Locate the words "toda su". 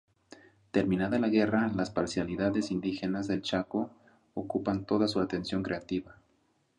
4.83-5.19